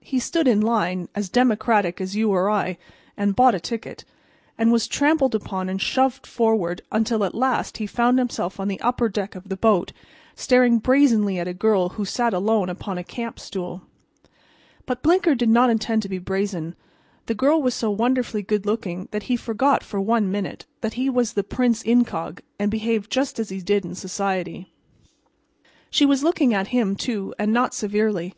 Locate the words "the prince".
21.34-21.82